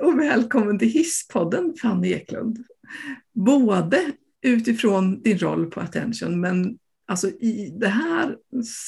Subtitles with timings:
[0.00, 2.64] Och välkommen till Hisspodden Fanny Eklund.
[3.32, 4.12] Både
[4.42, 8.36] utifrån din roll på Attention men alltså i det här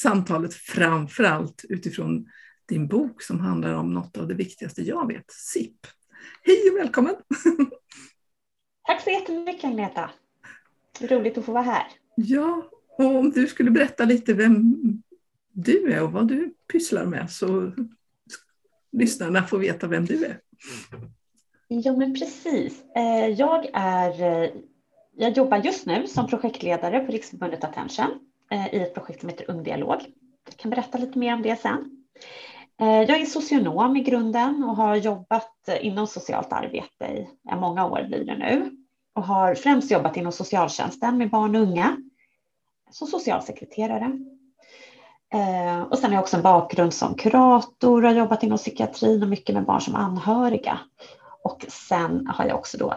[0.01, 2.25] samtalet framförallt utifrån
[2.65, 5.75] din bok som handlar om något av det viktigaste jag vet, SIP.
[6.43, 7.15] Hej och välkommen!
[8.87, 10.09] Tack så jättemycket Agneta.
[11.01, 11.83] Roligt att få vara här.
[12.15, 14.75] Ja, och om du skulle berätta lite vem
[15.51, 17.71] du är och vad du pysslar med så
[18.91, 20.39] lyssnarna får veta vem du är.
[21.67, 22.83] Ja, men precis.
[22.95, 24.49] Eh, jag, är, eh,
[25.17, 28.19] jag jobbar just nu som projektledare på Riksförbundet Attention
[28.51, 30.01] eh, i ett projekt som heter Ung Dialog.
[30.45, 31.99] Jag kan berätta lite mer om det sen.
[32.77, 37.05] Jag är socionom i grunden och har jobbat inom socialt arbete
[37.51, 38.77] i många år blir det nu
[39.13, 41.97] och har främst jobbat inom socialtjänsten med barn och unga
[42.91, 44.19] som socialsekreterare.
[45.89, 49.29] Och sen har jag också en bakgrund som kurator och har jobbat inom psykiatrin och
[49.29, 50.79] mycket med barn som anhöriga.
[51.43, 52.93] Och sen har jag också då,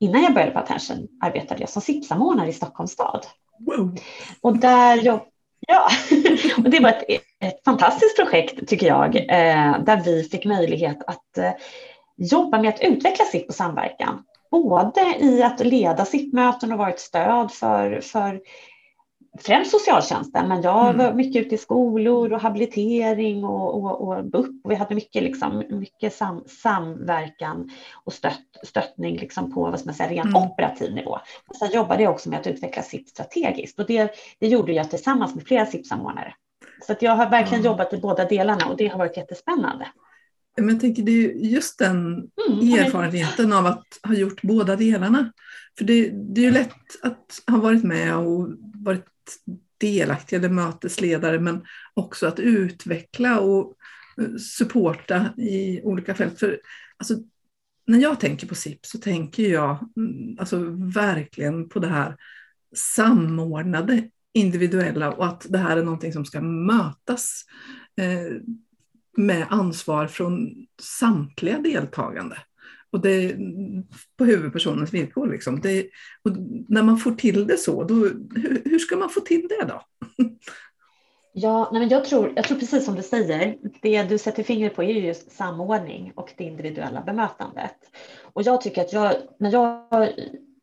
[0.00, 3.26] innan jag började på Attention, arbetade jag som SIP-samordnare i Stockholms stad.
[3.58, 3.96] Wow.
[4.40, 5.20] Och där jag,
[5.66, 5.88] ja,
[6.56, 7.04] och det var ett,
[7.40, 11.52] ett fantastiskt projekt tycker jag, eh, där vi fick möjlighet att eh,
[12.16, 14.22] jobba med att utveckla SIP och samverkan.
[14.50, 18.40] Både i att leda SIP-möten och vara ett stöd för, för
[19.38, 21.06] främst socialtjänsten, men jag mm.
[21.06, 24.64] var mycket ute i skolor och habilitering och, och, och BUP.
[24.64, 27.70] Och vi hade mycket, liksom, mycket sam, samverkan
[28.04, 30.42] och stött, stöttning liksom på vad ska man säga, ren mm.
[30.42, 31.18] operativ nivå.
[31.48, 34.90] Och sen jobbade jag också med att utveckla SIP strategiskt och det, det gjorde jag
[34.90, 36.34] tillsammans med flera SIP-samordnare.
[36.86, 37.72] Så att jag har verkligen mm.
[37.72, 39.86] jobbat i båda delarna och det har varit jättespännande.
[40.56, 41.96] Men jag tänker det är just den
[42.48, 45.32] mm, erfarenheten av att ha gjort båda delarna.
[45.78, 48.48] För det, det är ju lätt att ha varit med och
[48.86, 49.06] varit
[49.78, 53.76] delaktig eller mötesledare men också att utveckla och
[54.20, 56.38] eh, supporta i olika fält.
[56.38, 56.60] För,
[56.96, 57.14] alltså,
[57.86, 60.58] när jag tänker på SIP så tänker jag mm, alltså,
[60.94, 62.16] verkligen på det här
[62.76, 67.44] samordnade individuella och att det här är någonting som ska mötas
[67.96, 68.40] eh,
[69.16, 72.36] med ansvar från samtliga deltagande.
[72.96, 73.36] Och det
[74.18, 75.28] på huvudpersonens villkor.
[75.28, 75.60] Liksom.
[75.60, 75.86] Det,
[76.68, 79.82] när man får till det så, då, hur, hur ska man få till det då?
[81.38, 84.76] Ja, nej men jag, tror, jag tror precis som du säger, det du sätter fingret
[84.76, 87.76] på är just samordning och det individuella bemötandet.
[88.32, 89.82] Och jag tycker att jag, när jag,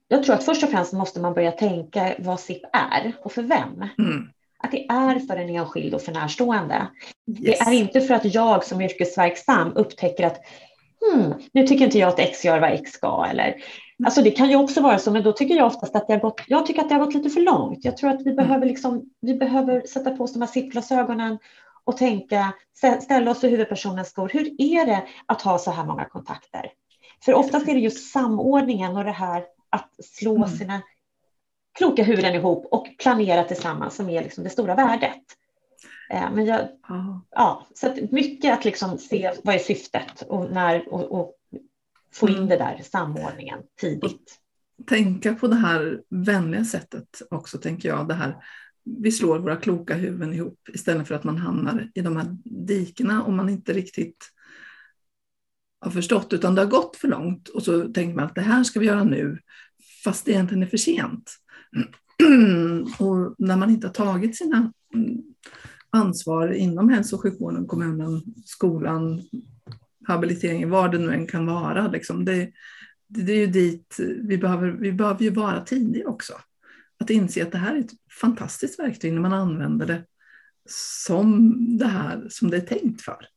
[0.08, 3.44] jag tror att först och främst måste man börja tänka vad SIP är och för
[3.44, 3.86] vem.
[3.98, 4.30] Mm.
[4.64, 6.88] Att det är för en enskild och för närstående.
[7.28, 7.60] Yes.
[7.60, 10.38] Det är inte för att jag som yrkesverksam upptäcker att
[11.12, 13.26] hmm, nu tycker inte jag att X gör vad X ska.
[13.30, 13.56] Eller,
[14.06, 16.20] alltså det kan ju också vara så, men då tycker jag oftast att det har
[16.20, 17.86] gått, jag tycker att det har gått lite för långt.
[17.86, 18.36] Jag tror att vi mm.
[18.36, 21.38] behöver, liksom, vi behöver sätta på oss de här sittglasögonen
[21.84, 22.54] och tänka,
[23.02, 24.30] ställa oss i huvudpersonens skor.
[24.34, 26.72] Hur är det att ha så här många kontakter?
[27.26, 30.50] För oftast är det just samordningen och det här att slå mm.
[30.50, 30.82] sina
[31.78, 35.24] kloka huvuden ihop och planera tillsammans som är liksom det stora värdet.
[36.14, 37.20] Eh, men jag, oh.
[37.32, 41.36] ja, så mycket att liksom se vad är syftet och, när, och, och
[42.14, 42.50] få in mm.
[42.50, 44.40] det där samordningen tidigt.
[44.88, 48.08] Tänka på det här vänliga sättet också, tänker jag.
[48.08, 48.36] Det här,
[48.84, 53.24] vi slår våra kloka huvuden ihop istället för att man hamnar i de här dikena
[53.24, 54.30] om man inte riktigt
[55.80, 58.64] har förstått, utan det har gått för långt och så tänker man att det här
[58.64, 59.40] ska vi göra nu,
[60.04, 61.32] fast det egentligen är för sent.
[63.00, 64.74] och när man inte har tagit sina
[65.94, 69.22] ansvar inom hälso och sjukvården, kommunen, skolan,
[70.08, 71.88] habiliteringen, vad det nu än kan vara.
[71.88, 72.26] Liksom.
[72.26, 72.52] Det,
[73.08, 76.34] det, det, är ju dit vi behöver, vi behöver ju vara tidiga också.
[77.00, 80.04] Att inse att det här är ett fantastiskt verktyg när man använder det
[80.70, 83.28] som det här som det är tänkt för.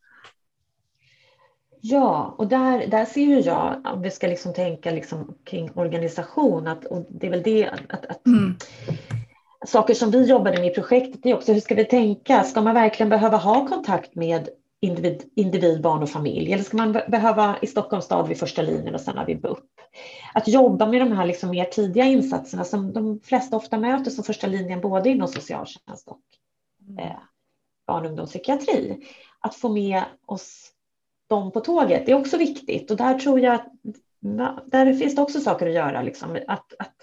[1.81, 6.67] Ja, och där, där ser ju jag, om vi ska liksom tänka liksom kring organisation,
[6.67, 8.55] att, och det är väl det att, att mm
[9.67, 12.43] saker som vi jobbade med i projektet är också hur ska vi tänka?
[12.43, 14.49] Ska man verkligen behöva ha kontakt med
[14.81, 16.53] individ, individ barn och familj?
[16.53, 19.59] Eller ska man behöva i Stockholms stad vid första linjen och sen har vi BUP?
[20.35, 24.25] Att jobba med de här liksom mer tidiga insatserna som de flesta ofta möter som
[24.25, 26.21] första linjen både inom socialtjänst och
[26.99, 27.19] eh,
[27.87, 29.07] barn och ungdomspsykiatri.
[29.41, 30.73] Att få med oss
[31.29, 33.67] dem på tåget är också viktigt och där tror jag att
[34.65, 36.03] där finns det också saker att göra.
[36.03, 36.96] Liksom, att, att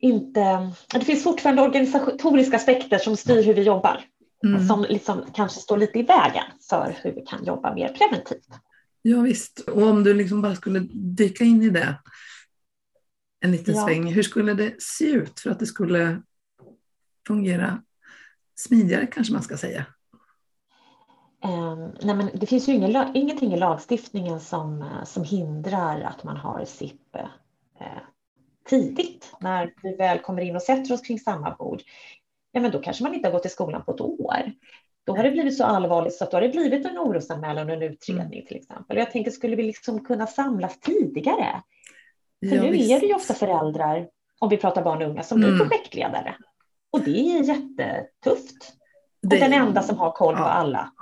[0.00, 0.72] inte...
[0.92, 4.04] Det finns fortfarande organisatoriska aspekter som styr hur vi jobbar.
[4.44, 4.68] Mm.
[4.68, 8.48] Som liksom kanske står lite i vägen för hur vi kan jobba mer preventivt.
[9.02, 11.98] Ja, visst, och om du liksom bara skulle dyka in i det
[13.40, 13.84] en liten ja.
[13.84, 14.12] sväng.
[14.12, 16.22] Hur skulle det se ut för att det skulle
[17.26, 17.82] fungera
[18.56, 19.86] smidigare kanske man ska säga?
[21.44, 26.36] Um, nej men det finns ju ingen, ingenting i lagstiftningen som, som hindrar att man
[26.36, 27.16] har SIP
[27.80, 27.98] eh,
[28.68, 31.82] tidigt när vi väl kommer in och sätter oss kring samma bord.
[32.52, 34.52] Ja, men då kanske man inte har gått i skolan på ett år.
[35.06, 37.74] Då har det blivit så allvarligt så att då har det blivit en orosanmälan och
[37.74, 38.46] en utredning mm.
[38.46, 38.96] till exempel.
[38.96, 41.62] Jag tänker, skulle vi liksom kunna samlas tidigare?
[42.48, 42.90] För ja, nu visst.
[42.90, 44.08] är det ju ofta föräldrar,
[44.38, 45.56] om vi pratar barn och unga, som mm.
[45.56, 46.36] blir projektledare.
[46.90, 48.72] Och det är jättetufft.
[49.22, 50.40] Och det, den enda som har koll ja.
[50.40, 50.92] på alla.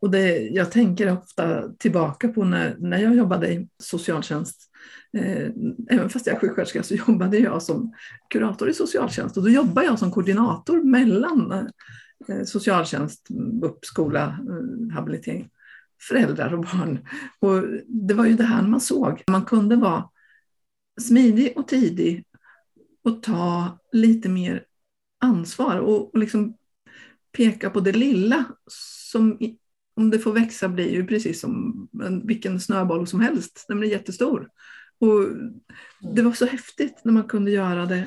[0.00, 4.69] Och det, jag tänker ofta tillbaka på när, när jag jobbade i socialtjänst.
[5.12, 5.50] Eh,
[5.90, 7.92] även fast jag är sjuksköterska så jobbade jag som
[8.30, 11.52] kurator i socialtjänst och då jobbade jag som koordinator mellan
[12.28, 13.28] eh, socialtjänst,
[13.60, 15.50] BUP, skola, eh, habilitering,
[16.08, 17.08] föräldrar och barn.
[17.40, 19.22] Och det var ju det här man såg.
[19.30, 20.08] Man kunde vara
[21.00, 22.24] smidig och tidig
[23.02, 24.64] och ta lite mer
[25.20, 26.56] ansvar och, och liksom
[27.32, 28.44] peka på det lilla
[29.12, 29.38] som
[30.00, 33.64] om det får växa blir ju precis som en, vilken snöboll som helst.
[33.68, 34.48] Den blir jättestor.
[34.98, 35.26] Och
[36.14, 38.06] det var så häftigt när man kunde göra det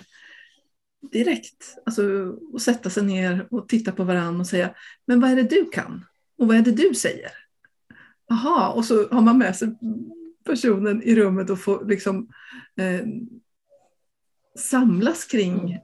[1.11, 1.77] direkt.
[1.85, 2.03] Alltså
[2.53, 4.75] och sätta sig ner och titta på varandra och säga,
[5.05, 6.05] men vad är det du kan?
[6.37, 7.31] Och vad är det du säger?
[8.27, 9.75] Jaha, och så har man med sig
[10.45, 12.29] personen i rummet och får liksom
[12.77, 13.07] eh,
[14.57, 15.79] samlas kring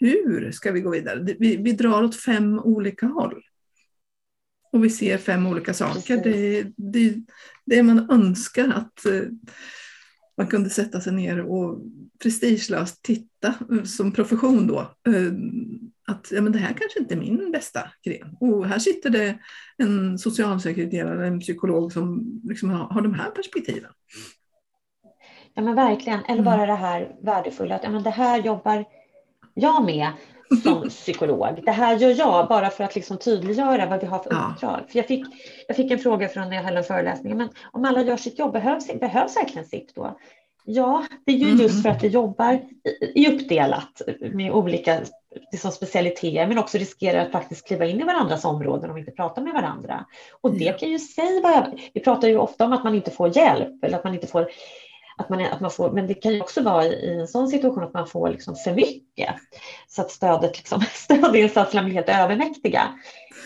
[0.00, 1.36] hur ska vi gå vidare?
[1.38, 3.42] Vi, vi drar åt fem olika håll.
[4.74, 6.16] Och vi ser fem olika saker.
[6.16, 7.14] Det, det,
[7.64, 9.22] det man önskar att eh,
[10.36, 11.80] man kunde sätta sig ner och
[12.22, 14.78] prestigelöst titta eh, som profession då.
[14.80, 15.32] Eh,
[16.06, 18.36] att ja, men det här kanske inte är min bästa gren.
[18.40, 19.38] Och här sitter det
[19.76, 23.90] en socialsekreterare, en psykolog som liksom har, har de här perspektiven.
[25.54, 26.44] Ja men verkligen, eller mm.
[26.44, 28.84] bara det här värdefulla att ja, men det här jobbar
[29.54, 30.08] jag med
[30.62, 31.60] som psykolog.
[31.64, 34.52] Det här gör jag bara för att liksom tydliggöra vad vi har för ja.
[34.52, 34.80] uppdrag.
[34.88, 35.26] För jag, fick,
[35.68, 37.36] jag fick en fråga från när jag höll en föreläsning.
[37.36, 40.18] Men om alla gör sitt jobb, behövs, behövs verkligen SIP då?
[40.66, 41.60] Ja, det är ju mm.
[41.60, 42.60] just för att vi jobbar
[43.14, 44.02] i uppdelat
[44.32, 45.00] med olika
[45.52, 49.12] liksom specialiteter men också riskerar att faktiskt kliva in i varandras områden om vi inte
[49.12, 50.04] pratar med varandra.
[50.40, 53.84] Och det kan ju säga, vi pratar ju ofta om att man inte får hjälp
[53.84, 54.48] eller att man inte får
[55.16, 57.84] att man, att man får, men det kan ju också vara i en sån situation
[57.84, 59.34] att man får liksom för mycket
[59.88, 62.82] så att stödet, liksom, stödinsatserna blir helt övermäktiga.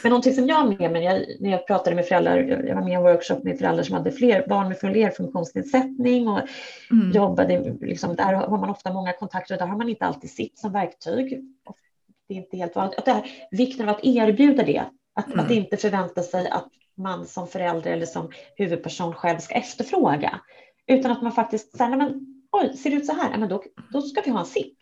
[0.02, 2.36] Men någonting som jag med mig, jag, när jag pratade med föräldrar,
[2.66, 6.28] jag var med i en workshop med föräldrar som hade fler barn med fler funktionsnedsättning
[6.28, 6.40] och
[6.90, 7.12] mm.
[7.12, 10.58] jobbade, liksom, där har man ofta många kontakter och där har man inte alltid sitt
[10.58, 11.40] som verktyg.
[12.28, 12.98] Det är inte helt vanligt.
[12.98, 14.84] Att det här, vikten av att erbjuda det,
[15.14, 15.40] att, mm.
[15.40, 20.40] att inte förvänta sig att man som förälder eller som huvudperson själv ska efterfråga.
[20.88, 23.38] Utan att man faktiskt säger, men oj, ser det ut så här?
[23.38, 24.74] Men då, då ska vi ha en SIP.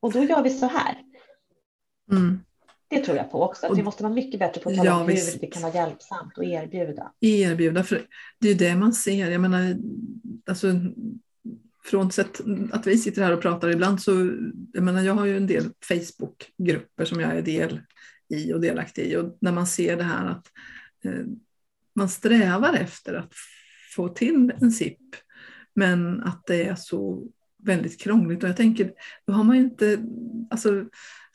[0.00, 1.02] Och då gör vi så här.
[2.10, 2.40] Mm.
[2.88, 5.00] Det tror jag på också, att vi måste vara mycket bättre på att tala ja,
[5.00, 7.12] om hur det kan vara hjälpsamt och erbjuda.
[7.20, 8.06] Erbjuda, för
[8.40, 9.30] det är ju det man ser.
[9.30, 9.76] Jag menar,
[10.46, 10.66] alltså,
[11.84, 12.40] frånsett
[12.72, 14.10] att vi sitter här och pratar ibland så,
[14.72, 17.80] jag menar, jag har ju en del Facebookgrupper som jag är del
[18.28, 20.46] i och delaktig i och när man ser det här att
[21.04, 21.24] eh,
[21.94, 23.32] man strävar efter att
[23.94, 24.98] få till en SIP.
[25.74, 27.26] Men att det är så
[27.62, 28.92] väldigt krångligt och jag tänker,
[29.26, 29.98] då har man ju inte,
[30.50, 30.84] alltså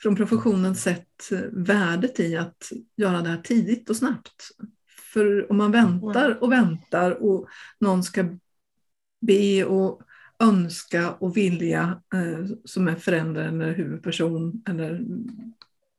[0.01, 4.43] från professionen sett eh, värdet i att göra det här tidigt och snabbt.
[5.13, 7.47] För om man väntar och väntar och
[7.79, 8.25] någon ska
[9.21, 10.01] be och
[10.39, 15.05] önska och vilja eh, som är förälder eller huvudperson eller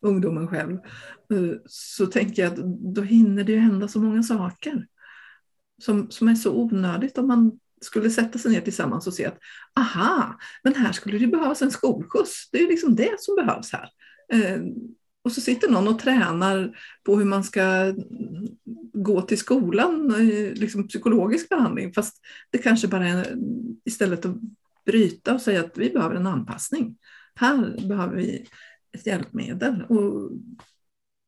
[0.02, 0.72] ungdomen själv,
[1.32, 2.58] eh, så tänker jag att
[2.94, 4.86] då hinner det ju hända så många saker
[5.80, 9.38] som, som är så onödigt om man skulle sätta sig ner tillsammans och se att
[9.80, 12.50] aha, men här skulle det behövas en skolskjuts.
[12.52, 13.88] Det är liksom det som behövs här.
[14.32, 14.60] Eh,
[15.22, 17.94] och så sitter någon och tränar på hur man ska
[18.92, 22.20] gå till skolan, eh, liksom psykologisk behandling, fast
[22.50, 23.36] det kanske bara är
[23.84, 24.36] istället att
[24.86, 26.96] bryta och säga att vi behöver en anpassning.
[27.34, 28.46] Här behöver vi
[28.92, 30.30] ett hjälpmedel och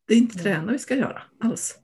[0.07, 1.77] det är inte träna vi ska göra alls.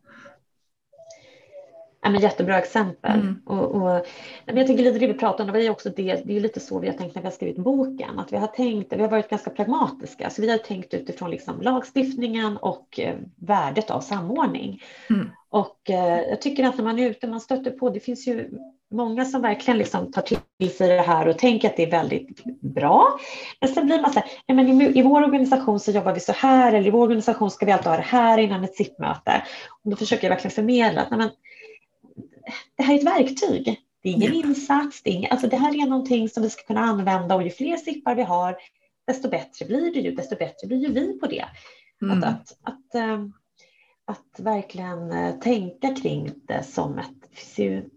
[2.02, 3.20] Ja, men jättebra exempel.
[3.20, 3.42] Mm.
[3.46, 4.06] Och, och,
[4.46, 6.60] men jag tänker lite det vi pratar om, det, var också det, det är lite
[6.60, 9.10] så vi har tänkt när vi har skrivit boken, att vi har tänkt, vi har
[9.10, 14.82] varit ganska pragmatiska, så vi har tänkt utifrån liksom lagstiftningen och eh, värdet av samordning.
[15.10, 15.30] Mm.
[15.50, 18.50] Och eh, jag tycker att när man är ute, man stöter på, det finns ju
[18.92, 22.44] många som verkligen liksom tar till sig det här och tänker att det är väldigt
[22.62, 23.20] bra.
[23.60, 26.32] Men sen blir man så här, men i, i vår organisation så jobbar vi så
[26.32, 29.44] här, eller i vår organisation ska vi alltid ha det här innan ett SIP-möte.
[29.84, 31.30] Och då försöker jag verkligen förmedla att nej, men,
[32.78, 33.82] det här är ett verktyg.
[34.04, 34.48] Det är ingen ja.
[34.48, 35.04] insats.
[35.04, 37.50] Det, är ingen, alltså det här är någonting som vi ska kunna använda och ju
[37.50, 38.58] fler sippar vi har,
[39.08, 40.16] desto bättre blir det ju.
[40.16, 41.46] Desto bättre blir ju vi på det.
[42.02, 42.18] Mm.
[42.18, 43.34] Att, att, att, ehm,
[44.06, 47.90] att verkligen eh, tänka kring det som ett, det finns ju,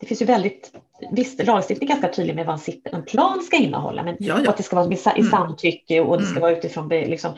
[0.00, 0.72] det finns ju väldigt,
[1.12, 4.50] visst lagstiftning är ganska tydlig med vad en plan ska innehålla, men ja, ja.
[4.50, 5.30] att det ska vara i mm.
[5.30, 6.42] samtycke och det ska mm.
[6.42, 7.32] vara utifrån liksom,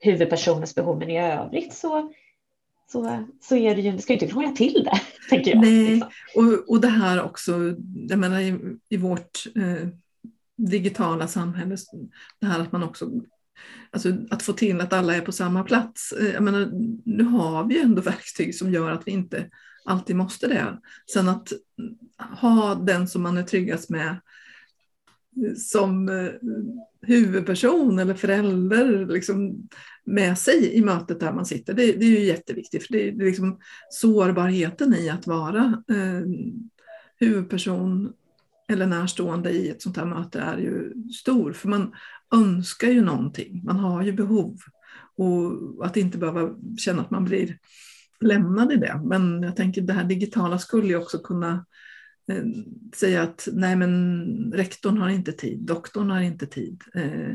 [0.00, 2.12] huvudpersonens behov, men i övrigt så
[2.92, 5.60] så, så är det ju, det ska ju inte krångla till det, tänker jag.
[5.60, 6.10] Nej, liksom.
[6.36, 7.74] och, och det här också,
[8.08, 9.88] jag menar i, i vårt eh,
[10.56, 11.76] digitala samhälle,
[12.40, 13.10] det här att man också
[13.90, 16.12] Alltså att få till att alla är på samma plats.
[16.12, 16.70] Eh, jag menar,
[17.04, 19.50] nu har vi ju ändå verktyg som gör att vi inte
[19.84, 20.78] alltid måste det.
[21.12, 21.52] Sen att
[22.40, 24.16] ha den som man är tryggast med
[25.56, 26.30] som eh,
[27.02, 29.68] huvudperson eller förälder liksom
[30.04, 31.74] med sig i mötet där man sitter.
[31.74, 32.86] Det, det är ju jätteviktigt.
[32.86, 33.58] För det, det är liksom
[33.90, 36.22] sårbarheten i att vara eh,
[37.16, 38.12] huvudperson
[38.68, 41.52] eller närstående i ett sånt här möte är ju stor.
[41.52, 41.94] För man
[42.34, 44.56] önskar ju någonting, man har ju behov.
[45.16, 47.58] Och att inte behöva känna att man blir
[48.20, 49.00] lämnad i det.
[49.04, 51.62] Men jag tänker det här digitala skulle ju också kunna eh,
[52.96, 57.30] säga att nej men rektorn har inte tid, doktorn har inte tid, eh,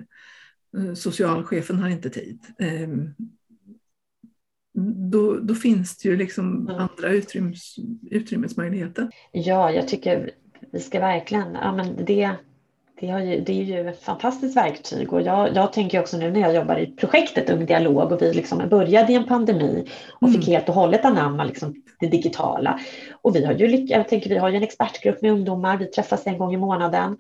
[0.78, 2.40] eh socialchefen har inte tid.
[2.60, 2.90] Eh,
[5.12, 6.76] då, då, finns det ju liksom mm.
[6.76, 7.76] andra utrymmes,
[8.12, 9.10] utrymmesmöjligheter.
[9.32, 10.32] Ja, jag tycker
[10.72, 12.38] vi ska verkligen, ja men det
[13.00, 16.40] det, ju, det, är ju ett fantastiskt verktyg och jag, jag, tänker också nu när
[16.40, 20.42] jag jobbar i projektet Ung Dialog och vi liksom började i en pandemi och mm.
[20.42, 22.80] fick helt och hållet anamma liksom det digitala.
[23.22, 26.28] Och vi har ju, jag tänker, vi har ju en expertgrupp med ungdomar, vi träffas
[26.28, 27.18] en gång i månaden.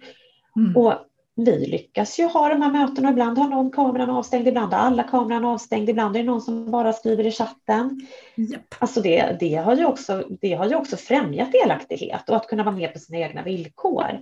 [0.55, 0.77] Mm.
[0.77, 0.93] Och
[1.35, 3.09] vi lyckas ju ha de här mötena.
[3.09, 6.71] Ibland har någon kameran avstängd, ibland har alla kameran avstängd, ibland är det någon som
[6.71, 8.07] bara skriver i chatten.
[8.37, 8.61] Yep.
[8.79, 12.63] Alltså det, det, har ju också, det har ju också främjat delaktighet och att kunna
[12.63, 14.21] vara med på sina egna villkor.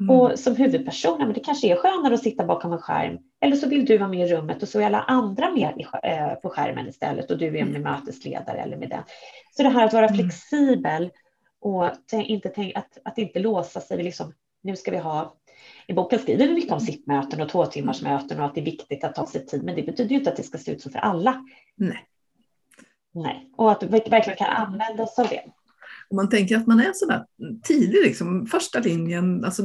[0.00, 0.16] Mm.
[0.16, 3.18] Och som huvudperson, men det kanske är skönare att sitta bakom en skärm.
[3.40, 6.34] Eller så vill du vara med i rummet och så är alla andra med eh,
[6.34, 7.82] på skärmen istället och du är med mm.
[7.82, 9.02] mötesledare eller med den.
[9.56, 10.18] Så det här att vara mm.
[10.18, 11.10] flexibel
[11.60, 14.32] och inte att, att inte låsa sig vid liksom,
[14.62, 15.36] nu ska vi ha
[15.86, 18.64] i boken skriver vi mycket om sittmöten och två timmars möten och att det är
[18.64, 20.82] viktigt att ta sig tid, men det betyder ju inte att det ska se ut
[20.82, 21.44] så för alla.
[21.74, 22.04] Nej.
[23.12, 25.42] Nej, och att vi verkligen kan använda oss av det.
[26.08, 27.24] Om man tänker att man är sådär
[27.62, 29.62] tidig, liksom, första linjen, alltså,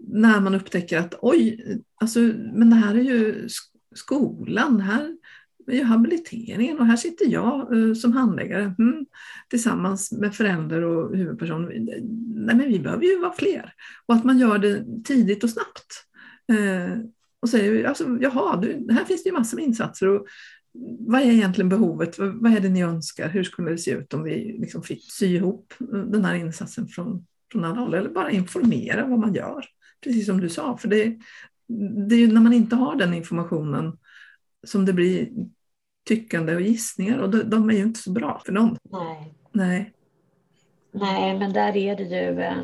[0.00, 1.60] när man upptäcker att oj,
[2.00, 2.20] alltså,
[2.54, 3.48] men det här är ju
[3.94, 5.16] skolan, här
[5.66, 9.06] är ju habiliteringen och här sitter jag uh, som handläggare mm,
[9.50, 11.64] tillsammans med förälder och huvudperson.
[11.64, 13.72] Nej, men vi behöver ju vara fler.
[14.06, 15.86] Och att man gör det tidigt och snabbt.
[16.52, 17.04] Uh,
[17.42, 20.08] och säger, alltså, jaha, du, här finns det ju massor med insatser.
[20.08, 20.26] Och
[20.98, 22.18] vad är egentligen behovet?
[22.18, 23.28] Vad är det ni önskar?
[23.28, 27.26] Hur skulle det se ut om vi liksom fick sy ihop den här insatsen från,
[27.52, 27.94] från alla håll?
[27.94, 29.64] Eller bara informera vad man gör,
[30.04, 30.76] precis som du sa.
[30.76, 31.18] För det,
[32.08, 33.98] det är ju när man inte har den informationen
[34.66, 35.28] som det blir
[36.08, 38.76] tyckande och gissningar och de, de är ju inte så bra för dem.
[38.90, 39.34] Nej.
[39.52, 39.92] Nej.
[40.92, 42.56] Nej, men där är det ju eh,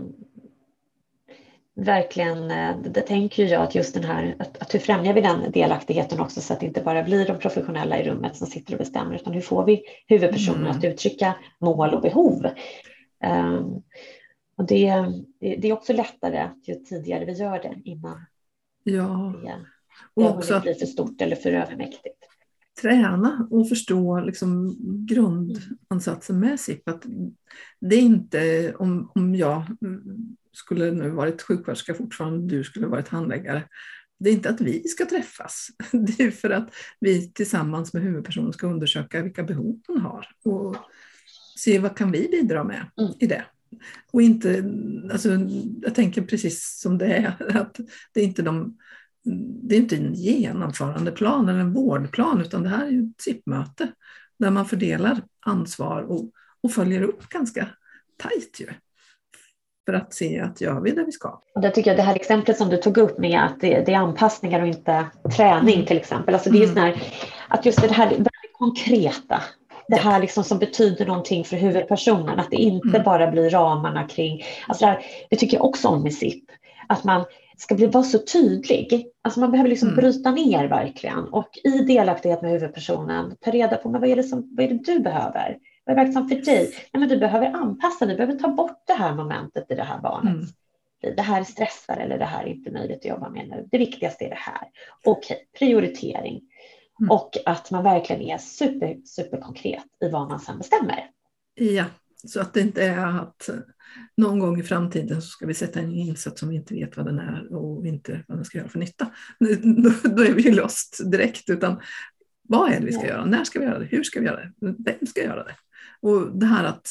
[1.74, 5.52] verkligen, eh, det tänker jag att just den här, att, att hur främjar vi den
[5.52, 8.78] delaktigheten också så att det inte bara blir de professionella i rummet som sitter och
[8.78, 10.76] bestämmer utan hur får vi huvudpersonen mm.
[10.76, 12.46] att uttrycka mål och behov.
[13.24, 13.82] Um,
[14.56, 14.94] och det,
[15.40, 18.26] det är också lättare ju tidigare vi gör det innan
[18.84, 19.34] ja.
[19.42, 22.18] det, det och också blir för stort eller för övermäktigt.
[22.82, 24.76] Träna och förstå liksom
[25.08, 26.88] grundansatsen med SIP.
[26.88, 27.02] Att
[27.80, 29.62] det är inte om, om jag
[30.52, 33.68] skulle nu varit sjuksköterska fortfarande, du skulle varit handläggare.
[34.18, 38.52] Det är inte att vi ska träffas, det är för att vi tillsammans med huvudpersonen
[38.52, 40.76] ska undersöka vilka behov hon har och
[41.58, 43.12] se vad kan vi bidra med mm.
[43.18, 43.44] i det.
[44.12, 44.64] Och inte,
[45.12, 45.28] alltså,
[45.82, 47.80] jag tänker precis som det är, att
[48.12, 48.78] det är inte de
[49.62, 53.92] det är inte en genomförandeplan eller en vårdplan utan det här är ju ett SIP-möte
[54.38, 57.68] där man fördelar ansvar och, och följer upp ganska
[58.16, 58.60] tajt.
[58.60, 58.66] Ju
[59.86, 61.40] för att se att gör vi det vi ska.
[61.54, 63.92] Och det tycker jag det här exemplet som du tog upp med att det, det
[63.92, 65.86] är anpassningar och inte träning mm.
[65.86, 66.34] till exempel.
[66.34, 66.76] Alltså det är mm.
[66.76, 67.02] här,
[67.48, 69.42] att just det här väldigt konkreta,
[69.88, 73.02] det här liksom som betyder någonting för huvudpersonen, att det inte mm.
[73.02, 76.44] bara blir ramarna kring, alltså det, här, det tycker jag också om med SIP,
[76.86, 77.24] att man
[77.56, 79.06] ska bli, vara så tydlig.
[79.22, 80.00] Alltså man behöver liksom mm.
[80.00, 84.22] bryta ner verkligen och i delaktighet med huvudpersonen ta reda på men vad, är det
[84.22, 85.56] som, vad är det du behöver?
[85.84, 86.74] Vad är verksamt för dig?
[86.92, 90.00] Nej, men du behöver anpassa, du behöver ta bort det här momentet i det här
[90.00, 90.34] barnet.
[90.34, 91.16] Mm.
[91.16, 93.68] Det här stressar eller det här är inte möjligt att jobba med nu.
[93.70, 94.68] Det viktigaste är det här.
[95.04, 96.40] Okej, prioritering.
[97.00, 97.10] Mm.
[97.10, 101.10] Och att man verkligen är super, super konkret i vad man sedan bestämmer.
[101.54, 101.84] Ja,
[102.26, 103.48] så att det inte är att
[104.16, 107.06] någon gång i framtiden så ska vi sätta en insats som vi inte vet vad
[107.06, 109.10] den är och inte vad den ska göra för nytta.
[109.62, 111.50] Då, då är vi ju lost direkt.
[111.50, 111.80] Utan
[112.42, 113.24] Vad är det vi ska göra?
[113.24, 113.84] När ska vi göra det?
[113.84, 114.52] Hur ska vi göra det?
[114.60, 115.54] Vem ska göra det?
[116.02, 116.88] Och det här att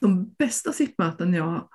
[0.00, 1.68] de bästa SIP-möten jag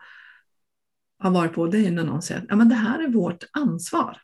[1.19, 3.43] har varit på, det är när någon säger att ja, men det här är vårt
[3.51, 4.17] ansvar.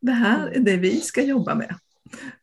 [0.00, 1.74] Det här är det vi ska jobba med.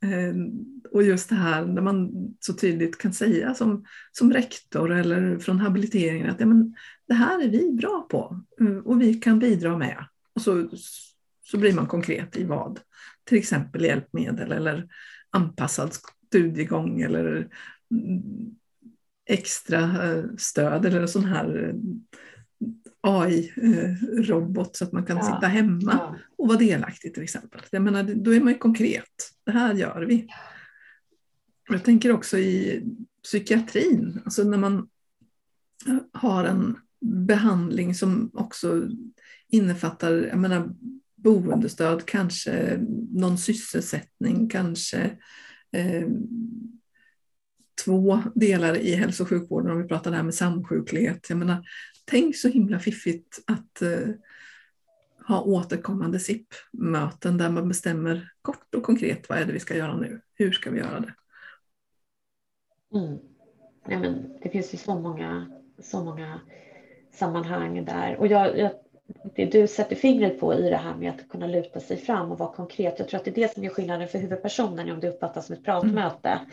[0.01, 0.51] Ehm,
[0.91, 5.59] och just det här när man så tydligt kan säga som, som rektor eller från
[5.59, 6.75] habiliteringen att ja, men
[7.07, 10.05] det här är vi bra på eh, och vi kan bidra med.
[10.35, 10.69] Och så,
[11.43, 12.79] så blir man konkret i vad.
[13.23, 14.87] Till exempel hjälpmedel eller
[15.29, 15.91] anpassad
[16.27, 17.47] studiegång eller
[17.91, 18.55] mm,
[19.29, 21.75] extra eh, stöd eller en sån här
[23.01, 25.23] AI-robot så att man kan ja.
[25.23, 26.15] sitta hemma ja.
[26.37, 27.61] och vara delaktig till exempel.
[27.71, 29.31] Jag menar, då är man ju konkret.
[29.45, 30.27] Det här gör vi.
[31.69, 32.83] Jag tänker också i
[33.23, 34.89] psykiatrin, alltså när man
[36.13, 38.89] har en behandling som också
[39.47, 40.69] innefattar jag menar,
[41.15, 42.79] boendestöd, kanske
[43.11, 45.11] någon sysselsättning, kanske
[45.71, 46.07] eh,
[47.85, 51.29] två delar i hälso och sjukvården om vi pratar det här med samsjuklighet.
[51.29, 51.65] Jag menar,
[52.05, 54.09] tänk så himla fiffigt att eh,
[55.27, 59.97] ha återkommande SIP-möten där man bestämmer kort och konkret vad är det vi ska göra
[59.97, 61.13] nu, hur ska vi göra det?
[62.97, 63.17] Mm.
[63.87, 66.39] Ja, men det finns ju så många, så många
[67.11, 68.15] sammanhang där.
[68.15, 68.71] Och jag, jag,
[69.35, 72.37] det du sätter fingret på i det här med att kunna luta sig fram och
[72.37, 72.99] vara konkret.
[72.99, 75.55] Jag tror att det är det som gör skillnaden för huvudpersonen om det uppfattas som
[75.55, 76.45] ett pratmöte mm.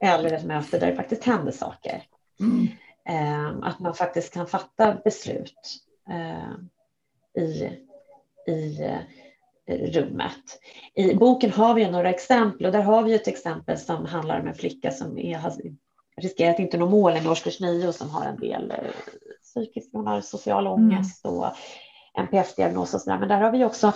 [0.00, 2.02] Eller ett möte där det faktiskt händer saker.
[2.40, 2.68] Mm.
[3.08, 7.70] Eh, att man faktiskt kan fatta beslut eh, i,
[8.46, 8.82] i
[9.66, 10.60] eh, rummet.
[10.94, 14.46] I boken har vi några exempel och där har vi ett exempel som handlar om
[14.46, 15.52] en flicka som är, har
[16.16, 18.72] riskerat inte nå målen i årskurs 9 och som har en del
[19.42, 20.72] psykisk, hon har social mm.
[20.72, 21.46] ångest och
[22.18, 23.18] NPF-diagnos och sådär.
[23.18, 23.92] Men där har vi också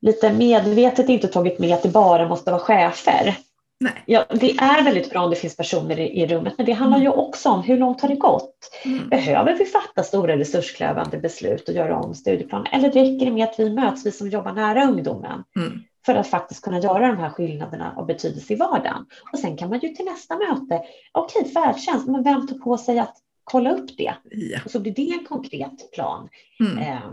[0.00, 3.36] lite medvetet inte tagit med att det bara måste vara chefer.
[3.82, 4.02] Nej.
[4.06, 6.98] Ja, det är väldigt bra om det finns personer i, i rummet, men det handlar
[6.98, 7.12] mm.
[7.12, 8.70] ju också om hur långt har det gått?
[8.84, 9.08] Mm.
[9.08, 12.66] Behöver vi fatta stora resurskrävande beslut och göra om studieplanen?
[12.72, 15.82] Eller räcker det med att vi möts, vi som jobbar nära ungdomen, mm.
[16.06, 19.06] för att faktiskt kunna göra de här skillnaderna och betydelse i vardagen?
[19.32, 22.78] Och sen kan man ju till nästa möte, okej, okay, färdtjänst, men vem tar på
[22.78, 24.14] sig att kolla upp det?
[24.30, 24.58] Ja.
[24.64, 26.28] Och så blir det en konkret plan.
[26.80, 27.10] Eh,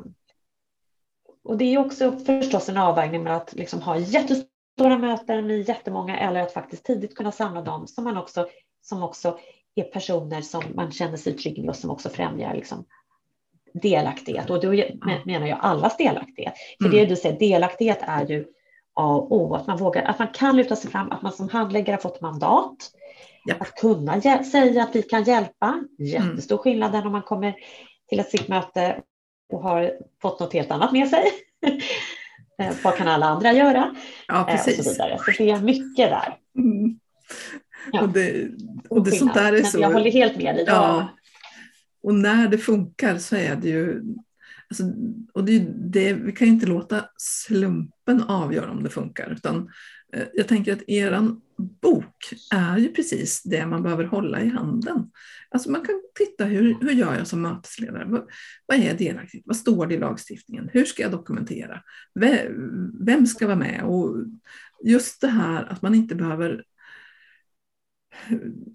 [1.43, 4.48] och det är också förstås en avvägning med att liksom ha jättestora
[4.79, 8.47] stora möten med jättemånga eller att faktiskt tidigt kunna samla dem som man också,
[8.81, 9.39] som också
[9.75, 12.85] är personer som man känner sig trygg med och som också främjar liksom
[13.73, 14.49] delaktighet.
[14.49, 14.69] Och då
[15.25, 16.53] menar jag allas delaktighet.
[16.81, 16.97] För mm.
[16.97, 18.45] det du säger, delaktighet är ju
[18.93, 21.49] A och O, att man vågar, att man kan lyfta sig fram, att man som
[21.49, 22.91] handläggare har fått mandat.
[23.45, 23.55] Ja.
[23.59, 26.63] Att kunna säga att vi kan hjälpa, jättestor mm.
[26.63, 27.55] skillnad om man kommer
[28.09, 29.01] till ett sitt möte
[29.53, 31.23] och har fått något helt annat med sig.
[32.59, 33.95] Eh, vad kan alla andra göra?
[34.27, 34.73] Ja, precis.
[34.73, 35.17] Eh, och så, vidare.
[35.17, 36.37] så det är mycket där.
[36.57, 36.99] Mm.
[37.91, 38.01] Ja.
[38.01, 38.47] Och det,
[38.89, 39.79] och det sånt där är så...
[39.79, 40.63] Jag håller helt med dig.
[40.67, 41.07] Ja.
[42.03, 44.03] Och när det funkar så är det ju...
[44.69, 44.83] Alltså,
[45.33, 49.31] och det, det, vi kan inte låta slumpen avgöra om det funkar.
[49.31, 49.69] Utan
[50.13, 55.11] eh, jag tänker att eran bok är ju precis det man behöver hålla i handen.
[55.49, 58.05] Alltså man kan titta, hur, hur gör jag som mötesledare?
[58.07, 58.29] Vad,
[58.65, 59.47] vad är delaktigt?
[59.47, 60.69] Vad står det i lagstiftningen?
[60.73, 61.81] Hur ska jag dokumentera?
[62.19, 62.47] Vem,
[63.05, 63.83] vem ska vara med?
[63.83, 64.15] Och
[64.83, 66.63] just det här att man inte behöver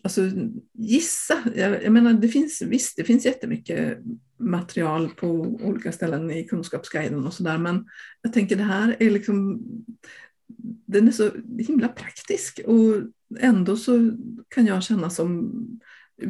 [0.03, 0.31] alltså,
[0.73, 1.35] gissa.
[1.55, 3.99] Jag, jag menar, det finns, visst, det finns jättemycket
[4.39, 7.87] material på olika ställen i Kunskapsguiden och sådär, men
[8.23, 9.63] jag tänker det här är liksom
[10.87, 12.95] den är så himla praktisk och
[13.39, 14.11] ändå så
[14.49, 15.53] kan jag känna som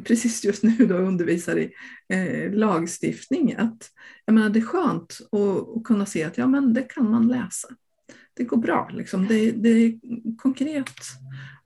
[0.04, 1.72] precis just nu då undervisar i
[2.08, 3.90] eh, lagstiftning att
[4.24, 7.28] jag menar, det är skönt att, att, kunna se att ja, men det kan man
[7.28, 7.68] läsa.
[8.34, 9.26] Det går bra, liksom.
[9.26, 9.98] det, det är
[10.36, 11.00] konkret.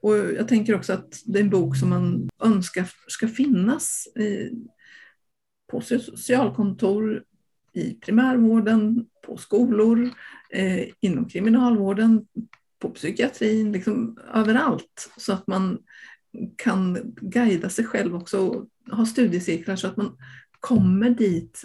[0.01, 4.51] Och jag tänker också att det är en bok som man önskar ska finnas i,
[5.71, 7.25] på socialkontor,
[7.73, 10.11] i primärvården, på skolor,
[10.51, 12.27] eh, inom kriminalvården,
[12.79, 15.11] på psykiatrin, liksom överallt.
[15.17, 15.79] Så att man
[16.57, 20.17] kan guida sig själv också och ha studiecirklar så att man
[20.61, 21.65] kommer dit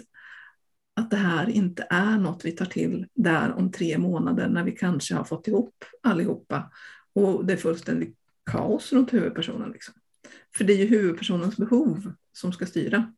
[0.96, 4.72] att det här inte är något vi tar till där om tre månader när vi
[4.72, 6.70] kanske har fått ihop allihopa
[7.14, 8.16] och det är fullständigt
[8.50, 9.70] kaos runt huvudpersonen.
[9.70, 9.94] Liksom.
[10.56, 13.12] För det är ju huvudpersonens behov som ska styra.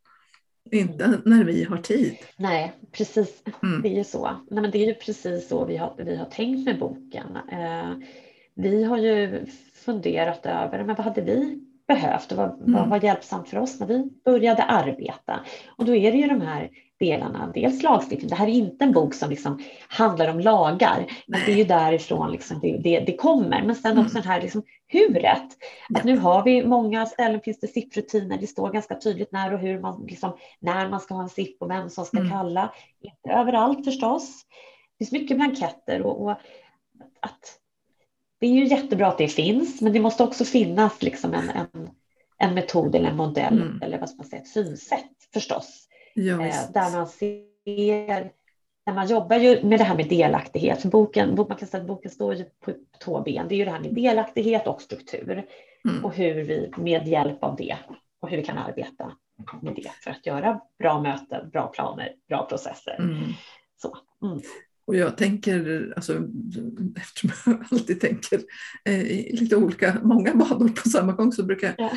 [0.70, 2.16] Inte när vi har tid.
[2.36, 3.42] Nej, precis.
[3.62, 3.82] Mm.
[3.82, 4.30] Det är ju så.
[4.50, 7.38] Nej, men det är ju precis så vi har, vi har tänkt med boken.
[7.52, 7.92] Eh,
[8.54, 12.90] vi har ju funderat över men vad hade vi behövt och var, mm.
[12.90, 15.40] var hjälpsamt för oss när vi började arbeta.
[15.76, 18.92] Och då är det ju de här delarna, dels lagstiftning, det här är inte en
[18.92, 23.16] bok som liksom handlar om lagar, men det är ju därifrån liksom det, det, det
[23.16, 23.62] kommer.
[23.62, 24.22] Men sen också mm.
[24.22, 25.48] den här liksom huret.
[25.94, 29.58] Att nu har vi många ställen finns det SIP-rutiner, det står ganska tydligt när och
[29.58, 32.30] hur man, liksom, när man ska ha en SIP och vem som ska mm.
[32.30, 32.72] kalla.
[33.00, 34.44] Inte överallt förstås.
[34.98, 36.30] Det finns mycket blanketter och, och
[37.20, 37.58] att
[38.46, 41.90] det är ju jättebra att det finns, men det måste också finnas liksom en, en,
[42.38, 43.82] en metod eller en modell mm.
[43.82, 45.88] eller vad ska man säga, ett synsätt förstås.
[46.16, 48.32] Eh, där man ser,
[48.86, 51.88] när man jobbar ju med det här med delaktighet, för boken, man kan säga att
[51.88, 52.72] boken står ju på
[53.04, 55.46] två ben, det är ju det här med delaktighet och struktur
[55.84, 56.04] mm.
[56.04, 57.76] och hur vi med hjälp av det
[58.20, 59.12] och hur vi kan arbeta
[59.62, 62.96] med det för att göra bra möten, bra planer, bra processer.
[62.98, 63.24] Mm.
[63.76, 63.96] Så.
[64.22, 64.40] Mm.
[64.86, 66.28] Och jag tänker, alltså,
[66.96, 68.40] eftersom jag alltid tänker
[68.84, 69.02] eh,
[69.40, 71.96] lite olika, många banor på samma gång så brukar, ja.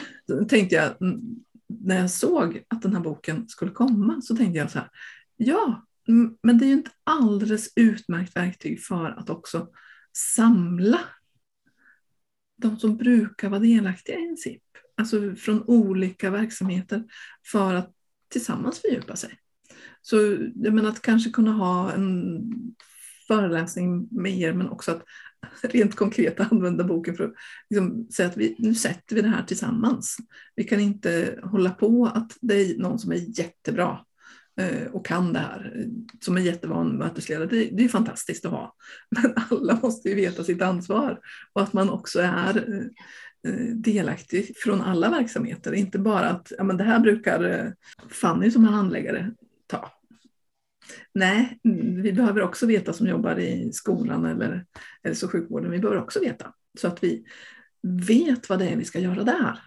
[0.50, 1.22] tänkte jag, mm,
[1.68, 4.90] när jag såg att den här boken skulle komma så tänkte jag så här,
[5.38, 5.86] ja,
[6.44, 9.68] men det är ju ett alldeles utmärkt verktyg för att också
[10.14, 11.00] samla
[12.58, 14.64] de som brukar vara delaktiga i en SIP,
[14.98, 17.04] alltså från olika verksamheter
[17.52, 17.94] för att
[18.30, 19.40] tillsammans fördjupa sig.
[20.10, 22.42] Så jag menar att kanske kunna ha en
[23.28, 25.04] föreläsning med er men också att
[25.74, 27.34] rent konkret använda boken för att
[27.70, 30.18] liksom säga att vi, nu sätter vi det här tillsammans.
[30.56, 34.00] Vi kan inte hålla på att det är någon som är jättebra
[34.60, 35.88] eh, och kan det här,
[36.22, 37.48] som är jättevan mötesledare.
[37.48, 38.76] Det, det, är fantastiskt att ha.
[39.10, 41.20] Men alla måste ju veta sitt ansvar
[41.54, 45.74] och att man också är eh, eh, delaktig från alla verksamheter.
[45.74, 47.74] Inte bara att ja, men det här brukar
[48.10, 49.32] Fanny som är handläggare
[49.68, 49.99] ta.
[51.14, 51.60] Nej,
[52.04, 54.66] vi behöver också veta som jobbar i skolan eller
[55.04, 57.26] hälso och sjukvården, vi behöver också veta så att vi
[57.82, 59.60] vet vad det är vi ska göra där.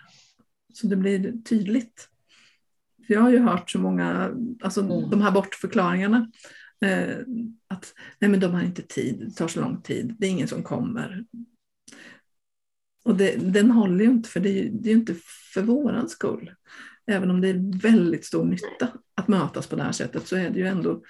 [0.75, 2.09] Så det blir tydligt.
[3.07, 5.11] För jag har ju hört så många, alltså mm.
[5.11, 6.31] de här bortförklaringarna,
[6.85, 7.17] eh,
[7.69, 10.49] att nej men de har inte tid, det tar så lång tid, det är ingen
[10.49, 11.25] som kommer.
[13.05, 15.15] Och det, den håller ju inte, för det är ju det är inte
[15.55, 16.55] för våran skull.
[17.07, 20.51] Även om det är väldigt stor nytta att mötas på det här sättet så är
[20.51, 21.03] det ju ändå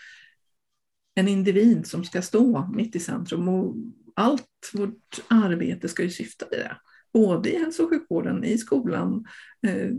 [1.14, 3.74] en individ som ska stå mitt i centrum och
[4.14, 6.76] allt vårt arbete ska ju syfta till det.
[7.12, 9.26] Både i hälso och sjukvården, i skolan
[9.66, 9.90] eh,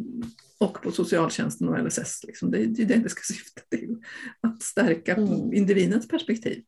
[0.60, 2.24] och på socialtjänsten och LSS.
[2.24, 2.52] Liksom.
[2.52, 3.98] Det, är det det ska syfta till.
[4.42, 5.54] Att stärka mm.
[5.54, 6.64] individens perspektiv.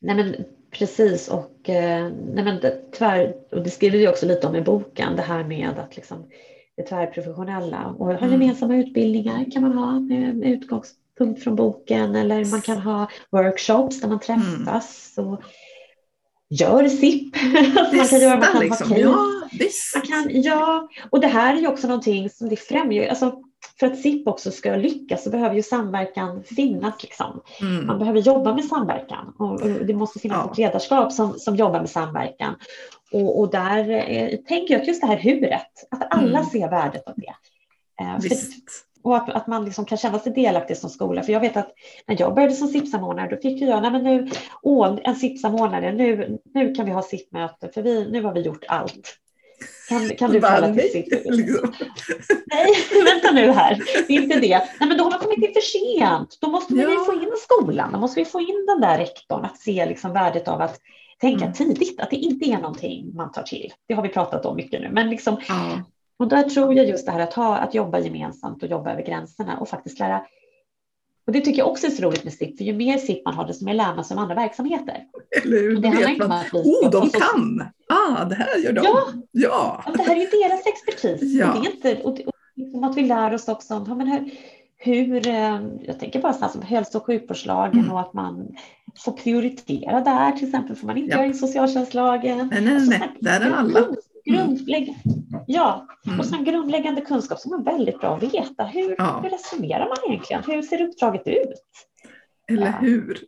[0.00, 0.34] Nej men
[0.70, 4.62] precis och, eh, nej men det, tvär, och det skriver vi också lite om i
[4.62, 6.30] boken, det här med att liksom,
[6.76, 8.32] det tvärprofessionella och ha mm.
[8.32, 14.00] gemensamma utbildningar kan man ha med, utgångspunkt punkt från boken eller man kan ha workshops
[14.00, 15.30] där man träffas mm.
[15.30, 15.42] och
[16.48, 17.36] gör SIP.
[17.96, 18.90] man kan göra, man kan liksom.
[18.92, 19.26] ha ja,
[19.94, 23.08] man kan, ja, och det här är ju också någonting som det främjar.
[23.08, 23.42] Alltså,
[23.80, 27.02] för att SIP också ska lyckas så behöver ju samverkan finnas.
[27.02, 27.40] Liksom.
[27.60, 27.86] Mm.
[27.86, 30.52] Man behöver jobba med samverkan och, det måste finnas ja.
[30.52, 32.54] ett ledarskap som, som jobbar med samverkan.
[33.12, 36.50] Och, och där eh, tänker jag att just det här huret, att alla mm.
[36.50, 37.34] ser värdet av det.
[38.00, 38.18] Eh,
[39.06, 41.22] och att, att man liksom kan känna sig delaktig som skola.
[41.22, 41.72] För jag vet att
[42.06, 44.30] när jag började som SIP-samordnare då fick jag, nej men nu,
[44.62, 48.64] åh, en SIP-samordnare, nu, nu kan vi ha SIP-möte för vi, nu har vi gjort
[48.68, 49.18] allt.
[49.88, 51.06] Kan, kan du kalla till SIP?
[51.24, 51.72] Liksom.
[52.46, 52.66] Nej,
[53.04, 54.62] vänta nu här, det är inte det.
[54.80, 56.38] Nej men då har man kommit in för sent.
[56.40, 56.88] Då måste ja.
[56.88, 60.12] vi få in skolan, då måste vi få in den där rektorn att se liksom
[60.12, 60.80] värdet av att
[61.20, 61.54] tänka mm.
[61.54, 63.72] tidigt, att det inte är någonting man tar till.
[63.88, 65.82] Det har vi pratat om mycket nu, men liksom, ja.
[66.18, 69.02] Och där tror jag just det här att, ha, att jobba gemensamt och jobba över
[69.02, 70.26] gränserna och faktiskt lära
[71.26, 73.34] och det tycker jag också är så roligt med SIP, för ju mer SIP man
[73.34, 75.04] har, desto mer lär man sig om andra verksamheter.
[75.42, 76.44] Eller hur, det vet man.
[76.52, 77.62] Oh, de kan!
[77.88, 78.84] Ah, det här gör de.
[78.84, 79.84] Ja, ja.
[79.96, 81.22] det här är ju deras expertis.
[81.22, 81.52] Ja.
[81.52, 84.30] Och det är inte, och, och liksom att vi lär oss också om men hur,
[84.76, 87.92] hur, eh, jag tänker bara sådana som hälso och sjukvårdslagen mm.
[87.92, 88.56] och att man
[88.98, 91.16] får prioritera där, till exempel får man inte ja.
[91.16, 92.48] göra i socialtjänstlagen.
[92.52, 93.80] Nej, nej, nej, där är alla.
[94.26, 95.00] Grundläggande,
[95.46, 96.20] ja, mm.
[96.20, 98.64] och sen grundläggande kunskap som är väldigt bra att veta.
[98.64, 99.20] Hur, ja.
[99.22, 100.42] hur resonerar man egentligen?
[100.46, 101.62] Hur ser uppdraget ut?
[102.48, 103.18] Eller hur?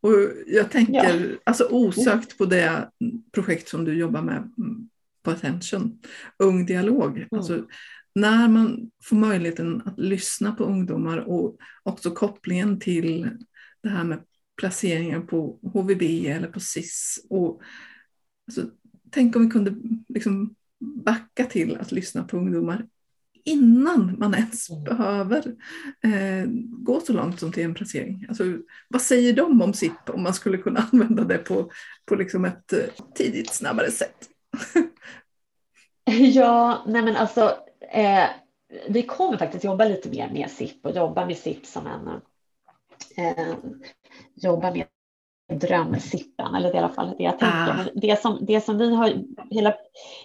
[0.00, 0.12] Och
[0.46, 1.36] jag tänker ja.
[1.44, 2.90] alltså osökt på det
[3.32, 4.50] projekt som du jobbar med
[5.22, 5.98] på Attention,
[6.38, 7.16] Ung dialog.
[7.16, 7.28] Mm.
[7.30, 7.64] Alltså,
[8.14, 13.30] när man får möjligheten att lyssna på ungdomar och också kopplingen till
[13.82, 14.18] det här med
[14.56, 17.26] placeringen på HVB eller på SIS.
[17.30, 17.62] Och,
[18.48, 18.62] alltså,
[19.16, 19.74] tänk om vi kunde
[20.08, 22.86] liksom backa till att lyssna på ungdomar
[23.44, 24.84] innan man ens mm.
[24.84, 25.46] behöver
[26.02, 28.26] eh, gå så långt som till en placering.
[28.28, 28.44] Alltså,
[28.88, 31.70] vad säger de om SIP om man skulle kunna använda det på,
[32.04, 34.28] på liksom ett eh, tidigt snabbare sätt?
[36.34, 37.56] ja, nej men alltså
[37.92, 38.28] eh,
[38.88, 42.08] vi kommer faktiskt jobba lite mer med SIP och jobba med SIP som en
[43.16, 43.54] eh,
[44.34, 44.86] jobba med
[45.52, 47.56] drömsippan, eller i alla fall det jag tänker.
[47.56, 47.84] Ah.
[47.94, 49.12] Det, som, det som vi har,
[49.50, 49.74] hela,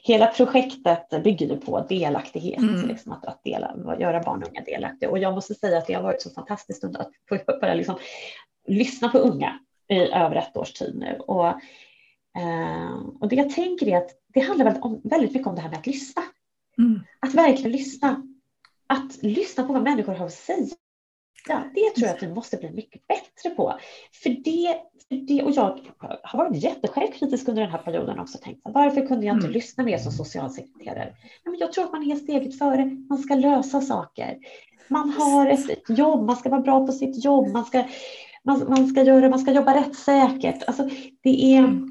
[0.04, 2.88] hela projektet bygger ju på delaktighet, mm.
[2.88, 5.10] liksom att, att dela, göra barn och unga delaktiga.
[5.10, 7.96] Och jag måste säga att det har varit så fantastiskt att få börja liksom,
[8.68, 11.18] lyssna på unga i över ett års tid nu.
[11.20, 15.56] Och, eh, och det jag tänker är att det handlar väldigt, om, väldigt mycket om
[15.56, 16.22] det här med att lyssna.
[16.78, 17.00] Mm.
[17.20, 18.28] Att verkligen lyssna.
[18.88, 20.76] Att lyssna på vad människor har att säga.
[21.48, 23.80] Ja, det tror jag att vi måste bli mycket bättre på.
[24.24, 25.80] För det, för det och jag
[26.24, 28.38] har varit jättesjälvkritisk under den här perioden också.
[28.38, 29.54] Tänkt, varför kunde jag inte mm.
[29.54, 31.14] lyssna mer som socialsekreterare?
[31.44, 32.86] men jag tror att man är steget före.
[33.10, 34.38] Man ska lösa saker.
[34.88, 37.48] Man har ett, ett jobb, man ska vara bra på sitt jobb.
[37.48, 37.84] Man ska,
[38.44, 40.64] man, man, ska, göra, man ska jobba rättssäkert.
[40.68, 40.90] Alltså,
[41.24, 41.91] det är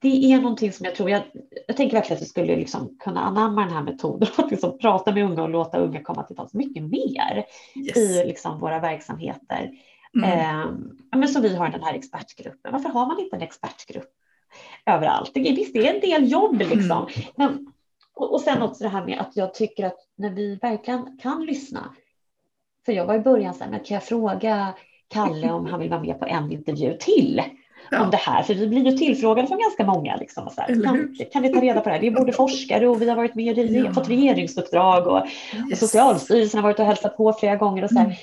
[0.00, 1.22] det är någonting som jag tror, jag,
[1.66, 5.12] jag tänker verkligen att vi skulle liksom kunna anamma den här metoden att liksom prata
[5.12, 7.44] med unga och låta unga komma till tals mycket mer
[7.76, 7.96] yes.
[7.96, 9.70] i liksom våra verksamheter.
[10.16, 10.30] Mm.
[10.30, 12.72] Eh, men så vi har den här expertgruppen.
[12.72, 14.10] Varför har man inte en expertgrupp
[14.86, 15.30] överallt?
[15.34, 17.06] Det, visst, det är en del jobb liksom.
[17.14, 17.30] Mm.
[17.36, 17.72] Men,
[18.14, 21.46] och, och sen också det här med att jag tycker att när vi verkligen kan
[21.46, 21.94] lyssna.
[22.86, 24.74] För jag var i början så här, men kan jag fråga
[25.08, 27.42] Kalle om han vill vara med på en intervju till?
[27.90, 28.04] Ja.
[28.04, 28.42] om det här.
[28.42, 30.16] För vi blir ju tillfrågade från ganska många.
[30.16, 32.00] Liksom, så här, kan, kan, vi ta reda på det här?
[32.00, 33.92] Vi är både forskare och vi har varit med i ja.
[33.92, 35.72] fått regeringsuppdrag och, yes.
[35.72, 37.84] och Socialstyrelsen har varit och hälsat på flera gånger.
[37.84, 38.04] Och så här.
[38.04, 38.16] Mm.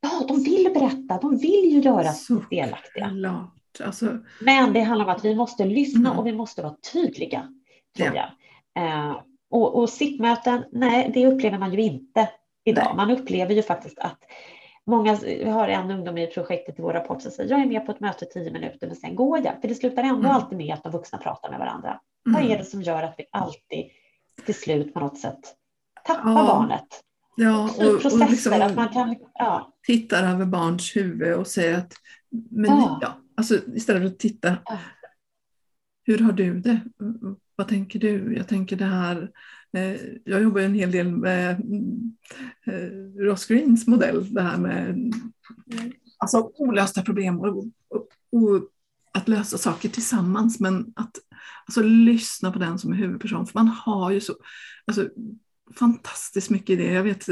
[0.00, 3.06] Ja, de vill berätta, de vill ju göra så delaktiga.
[3.84, 4.18] Alltså...
[4.40, 6.18] Men det handlar om att vi måste lyssna mm.
[6.18, 7.48] och vi måste vara tydliga,
[7.96, 8.30] tror ja.
[8.74, 8.84] jag.
[8.84, 9.16] Eh,
[9.50, 12.28] och, och sittmöten, nej, det upplever man ju inte
[12.64, 12.84] idag.
[12.86, 12.96] Nej.
[12.96, 14.18] Man upplever ju faktiskt att
[14.86, 17.86] Många, vi har en ungdom i projektet i vår rapport som säger jag är med
[17.86, 19.60] på ett möte i tio minuter men sen går jag.
[19.60, 20.30] För det slutar ändå mm.
[20.30, 22.00] alltid med att de vuxna pratar med varandra.
[22.26, 22.40] Mm.
[22.40, 23.90] Vad är det som gör att vi alltid
[24.44, 25.40] till slut på något sätt
[26.04, 26.46] tappar ja.
[26.46, 27.02] barnet?
[27.36, 29.72] Ja, och, processer, och liksom att man kan, ja.
[29.86, 31.92] tittar över barns huvud och säger att
[32.50, 32.98] men ja.
[33.02, 34.78] ja alltså, istället för att titta, ja.
[36.04, 36.80] hur har du det?
[37.56, 38.36] Vad tänker du?
[38.36, 39.30] Jag tänker det här
[40.24, 41.50] jag jobbar en hel del med
[42.66, 45.12] eh, Ross Greens modell, det här med
[46.18, 48.70] alltså, olösta problem och, och, och,
[49.12, 51.16] att lösa saker tillsammans men att
[51.66, 53.46] alltså, lyssna på den som är huvudperson.
[53.46, 54.32] För man har ju så
[54.86, 55.08] alltså,
[55.78, 56.94] fantastiskt mycket idéer.
[56.94, 57.28] Jag vet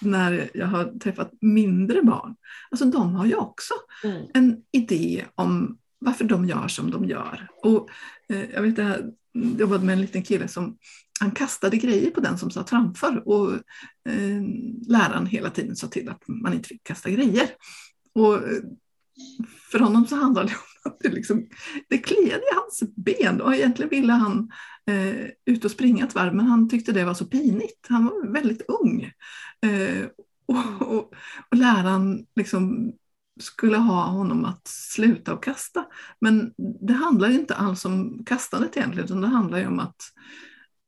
[0.00, 2.36] när jag har träffat mindre barn,
[2.70, 4.26] alltså de har ju också mm.
[4.34, 7.48] en idé om varför de gör som de gör.
[7.62, 7.88] Och,
[8.28, 8.96] eh, jag vet jag
[9.58, 10.76] jobbade med en liten kille som
[11.20, 13.52] han kastade grejer på den som satt framför och
[14.08, 14.42] eh,
[14.88, 17.48] läraren hela tiden sa till att man inte fick kasta grejer.
[18.14, 18.62] Och eh,
[19.70, 20.60] för honom så handlade det om
[20.92, 21.46] att det, liksom,
[21.88, 24.50] det kliade i hans ben och egentligen ville han
[24.90, 27.86] eh, ut och springa ett varv men han tyckte det var så pinigt.
[27.88, 29.12] Han var väldigt ung.
[29.66, 30.06] Eh,
[30.46, 31.12] och, och,
[31.50, 32.92] och läraren liksom
[33.40, 35.84] skulle ha honom att sluta och kasta.
[36.20, 39.96] Men det handlar inte alls om kastandet egentligen utan det handlar om att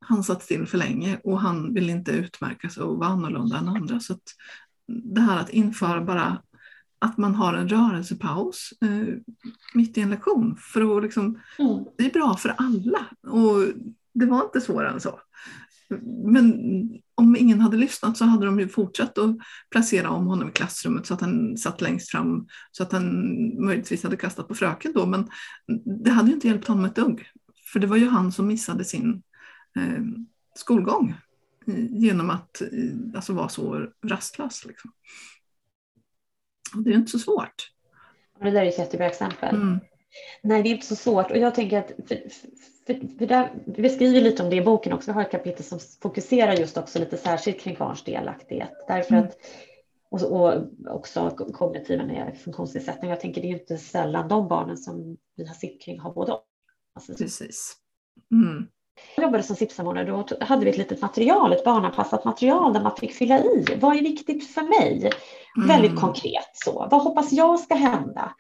[0.01, 3.69] han satt still för länge och han ville inte utmärka sig och vara annorlunda än
[3.69, 4.01] andra.
[4.01, 4.19] Så
[5.15, 6.43] det här att införa bara
[6.99, 9.15] att man har en rörelsepaus eh,
[9.75, 10.57] mitt i en lektion.
[10.73, 11.25] För att liksom,
[11.59, 11.85] mm.
[11.99, 13.65] Det är bra för alla och
[14.15, 15.21] det var inte svårare än så.
[16.25, 16.55] Men
[17.15, 19.37] om ingen hade lyssnat så hade de ju fortsatt att
[19.71, 24.03] placera om honom i klassrummet så att han satt längst fram så att han möjligtvis
[24.03, 25.07] hade kastat på fröken då.
[25.07, 25.29] Men
[26.05, 27.31] det hade ju inte hjälpt honom ett dugg.
[27.73, 29.23] För det var ju han som missade sin
[29.77, 30.03] eh,
[30.55, 31.15] skolgång
[31.91, 32.63] genom att
[33.15, 34.65] alltså, vara så rastlös.
[34.65, 34.93] Liksom.
[36.85, 37.71] det är inte så svårt.
[38.41, 39.55] Det där är ett jättebra exempel.
[39.55, 39.79] Mm.
[40.43, 41.31] Nej, det är inte så svårt.
[41.31, 42.23] Och jag tänker att, för,
[42.87, 45.11] för, för där, vi beskriver lite om det i boken också.
[45.11, 48.73] Vi har ett kapitel som fokuserar just också lite särskilt kring barns delaktighet.
[48.89, 49.25] Därför mm.
[49.25, 49.37] att,
[50.11, 53.15] och, och också kognitiva funktionsnedsättningar.
[53.15, 56.33] Jag tänker det är inte sällan de barnen som vi har sitt kring har både.
[56.95, 57.77] Alltså, Precis.
[58.33, 58.67] Mm.
[59.17, 62.97] Jag jobbade som SIP-samordnare, då hade vi ett litet material, ett barnanpassat material där man
[62.97, 63.65] fick fylla i.
[63.81, 65.11] Vad är viktigt för mig?
[65.57, 65.69] Mm.
[65.69, 66.89] Väldigt konkret så.
[66.91, 68.35] Vad hoppas jag ska hända?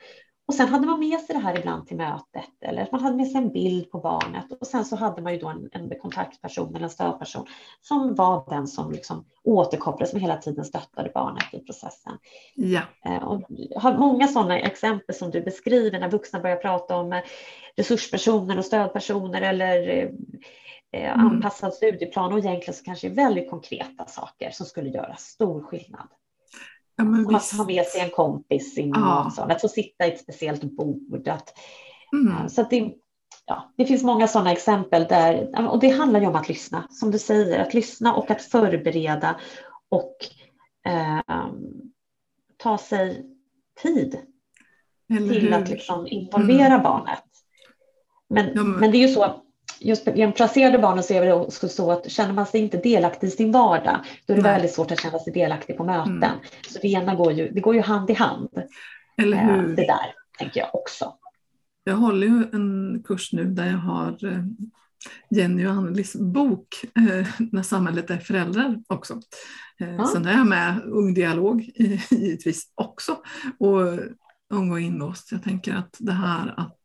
[0.48, 3.28] Och sen hade man med sig det här ibland till mötet eller man hade med
[3.28, 6.74] sig en bild på barnet och sen så hade man ju då en, en kontaktperson
[6.74, 7.46] eller en stödperson
[7.80, 12.12] som var den som liksom återkopplade, som hela tiden stöttade barnet i processen.
[12.54, 12.80] Ja.
[13.04, 17.12] Eh, och jag har många sådana exempel som du beskriver när vuxna börjar prata om
[17.12, 17.22] eh,
[17.76, 19.88] resurspersoner och stödpersoner eller
[20.92, 21.26] eh, mm.
[21.26, 26.08] anpassad studieplan och egentligen så kanske väldigt konkreta saker som skulle göra stor skillnad.
[26.98, 29.32] Ja, men att ha med sig en kompis in ja.
[29.34, 31.28] sånt, att få sitta i ett speciellt bord.
[31.28, 31.58] Att,
[32.12, 32.48] mm.
[32.48, 32.92] Så att det,
[33.46, 37.10] ja, det finns många sådana exempel där, och det handlar ju om att lyssna, som
[37.10, 39.40] du säger, att lyssna och att förbereda
[39.88, 40.16] och
[40.86, 41.46] eh,
[42.56, 43.26] ta sig
[43.82, 44.18] tid
[45.08, 46.82] till att liksom involvera mm.
[46.82, 47.24] barnet.
[48.28, 48.80] Men, ja, men...
[48.80, 49.42] men det är ju så,
[49.80, 53.26] just genom placerade barnen så är det också så att känner man sig inte delaktig
[53.26, 54.52] i sin vardag, då är det Nej.
[54.52, 56.22] väldigt svårt att känna sig delaktig på möten.
[56.22, 56.38] Mm.
[56.68, 58.48] Så det ena går ju, det går ju hand i hand.
[59.22, 59.76] Eller eh, hur?
[59.76, 61.14] Det där, tänker jag också.
[61.84, 64.44] Jag håller ju en kurs nu där jag har eh,
[65.30, 69.20] Jenny och Annelies bok eh, När samhället är föräldrar också.
[69.76, 70.06] Ja.
[70.06, 71.70] Sen är jag med Ung Dialog
[72.10, 73.16] givetvis också.
[73.58, 73.80] Och
[74.50, 75.32] Ung och inlåst.
[75.32, 76.82] Jag tänker att det här att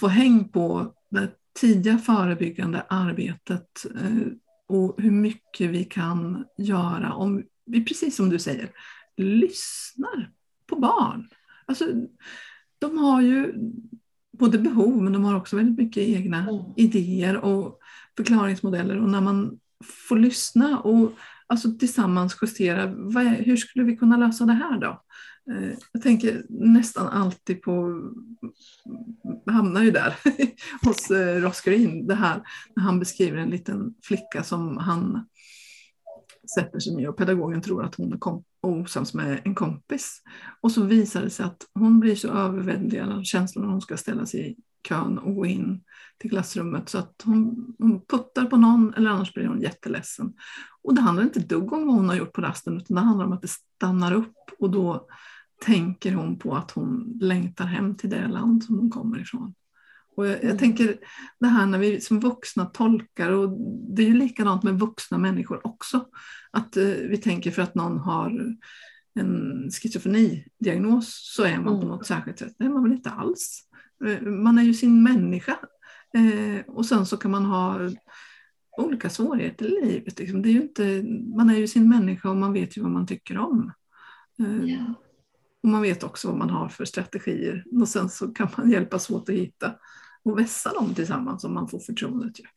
[0.00, 4.26] få häng på det tidiga förebyggande arbetet eh,
[4.68, 8.68] och hur mycket vi kan göra om vi, precis som du säger,
[9.16, 10.30] lyssnar
[10.66, 11.28] på barn.
[11.66, 11.84] Alltså,
[12.78, 13.54] de har ju
[14.38, 16.64] både behov men de har också väldigt mycket egna mm.
[16.76, 17.78] idéer och
[18.16, 19.58] förklaringsmodeller och när man
[20.08, 21.12] får lyssna och
[21.46, 25.02] alltså tillsammans justera, är, hur skulle vi kunna lösa det här då?
[25.50, 28.02] Eh, jag tänker nästan alltid på,
[29.46, 30.16] hamnar ju där
[30.84, 32.42] hos eh, Ross Green, det här
[32.76, 35.26] när han beskriver en liten flicka som han
[36.54, 38.18] sätter sig med och pedagogen tror att hon är
[38.62, 40.22] osams med en kompis.
[40.60, 43.96] Och så visar det sig att hon blir så överväldigad av känslan när hon ska
[43.96, 44.56] ställa sig i
[44.88, 45.80] kön och gå in
[46.18, 50.32] till klassrummet så att hon, hon puttar på någon eller annars blir hon jätteledsen.
[50.82, 53.26] Och det handlar inte dugg om vad hon har gjort på rasten utan det handlar
[53.26, 55.08] om att det stannar upp och då
[55.64, 59.54] tänker hon på att hon längtar hem till det land som hon kommer ifrån.
[60.16, 60.58] Och jag, jag, mm.
[60.58, 60.96] tänker
[61.40, 63.58] det här när vi som vuxna tolkar, och
[63.96, 66.06] det är ju likadant med vuxna människor också,
[66.50, 68.56] att eh, vi tänker för att någon har
[69.14, 71.88] en schizofrenidiagnos så är man på mm.
[71.88, 72.54] något särskilt sätt.
[72.58, 73.68] Det är man väl inte alls.
[74.06, 75.58] Eh, man är ju sin människa.
[76.14, 77.78] Eh, och sen så kan man ha
[78.78, 80.18] olika svårigheter i livet.
[80.18, 80.42] Liksom.
[80.42, 81.04] Det är ju inte,
[81.36, 83.72] man är ju sin människa och man vet ju vad man tycker om.
[84.64, 84.92] Yeah.
[85.62, 89.10] Och man vet också vad man har för strategier och sen så kan man hjälpas
[89.10, 89.74] åt att hitta
[90.22, 92.32] och vässa dem tillsammans om man får förtroendet.
[92.38, 92.48] Ja,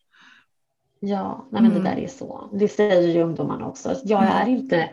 [1.00, 1.96] ja nej, men det mm.
[1.96, 2.58] där är så.
[2.60, 3.96] Det säger ju ungdomarna också.
[4.04, 4.34] Jag mm.
[4.34, 4.90] är inte,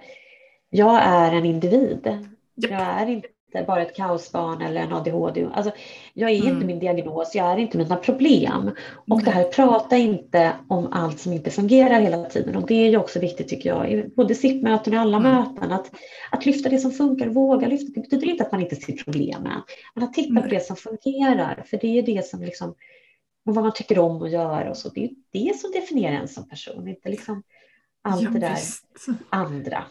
[0.71, 2.07] jag är en individ.
[2.07, 2.71] Yep.
[2.71, 3.29] Jag är inte
[3.67, 5.49] bara ett kaosbarn eller en ADHD.
[5.53, 5.73] Alltså,
[6.15, 6.55] jag är mm.
[6.55, 8.71] inte min diagnos, jag är inte mina problem.
[9.09, 9.25] Och mm.
[9.25, 12.57] det här, prata inte om allt som inte fungerar hela tiden.
[12.57, 15.33] Och det är ju också viktigt tycker jag, i både SIP-möten och alla mm.
[15.33, 15.91] möten, att,
[16.31, 17.93] att lyfta det som funkar, våga lyfta.
[17.95, 19.63] Det betyder inte att man inte ser problemen,
[19.95, 21.65] men att titta på det som fungerar.
[21.67, 22.75] För det är det som liksom,
[23.45, 24.89] vad man tycker om att göra och så.
[24.89, 27.43] Det är det som definierar en som person, inte liksom
[28.03, 28.85] allt ja, det där visst.
[29.31, 29.85] andra.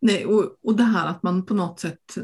[0.00, 2.14] Nej, och, och det här att man på något sätt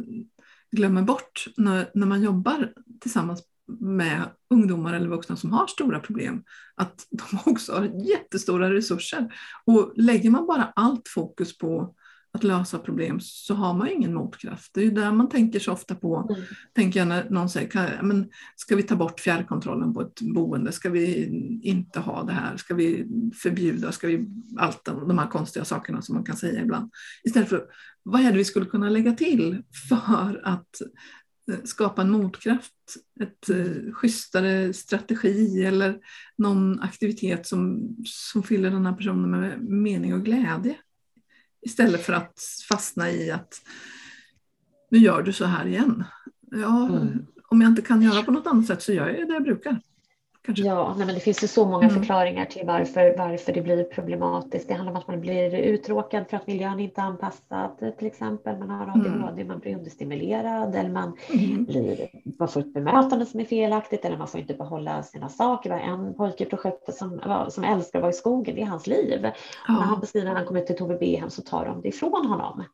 [0.72, 3.42] glömmer bort när, när man jobbar tillsammans
[3.80, 9.34] med ungdomar eller vuxna som har stora problem, att de också har jättestora resurser.
[9.64, 11.94] Och lägger man bara allt fokus på
[12.32, 14.74] att lösa problem så har man ingen motkraft.
[14.74, 16.42] Det är ju där man tänker så ofta på, mm.
[16.74, 20.72] tänker jag när någon säger, kan, men, ska vi ta bort fjärrkontrollen på ett boende?
[20.72, 21.24] Ska vi
[21.62, 22.56] inte ha det här?
[22.56, 23.06] Ska vi
[23.42, 23.92] förbjuda?
[23.92, 26.90] Ska vi allt de här konstiga sakerna som man kan säga ibland?
[27.24, 27.64] Istället för,
[28.02, 30.80] vad är det vi skulle kunna lägga till för att
[31.52, 32.74] eh, skapa en motkraft,
[33.20, 35.98] ett uh, schysstare strategi eller
[36.38, 40.76] någon aktivitet som, som fyller den här personen med mening och glädje.
[41.62, 43.54] Istället för att fastna i att
[44.90, 46.04] nu gör du så här igen.
[46.50, 47.26] Ja, mm.
[47.48, 49.80] Om jag inte kan göra på något annat sätt så gör jag det jag brukar.
[50.42, 50.64] Kanske.
[50.64, 52.00] Ja, nej, men det finns ju så många mm.
[52.00, 54.68] förklaringar till varför, varför det blir problematiskt.
[54.68, 58.58] Det handlar om att man blir uttråkad för att miljön inte är anpassad till exempel.
[58.58, 59.48] Man har ADHD, mm.
[59.48, 61.64] man blir understimulerad eller man, mm.
[61.64, 65.70] blir, man får ett bemötande som är felaktigt eller man får inte behålla sina saker.
[65.70, 68.66] Det var en pojke i projektet som, som älskar att vara i skogen, det är
[68.66, 69.20] hans liv.
[69.22, 69.32] Ja.
[69.72, 72.64] När han beskriver när han kommer till Tove Behem så tar de det ifrån honom.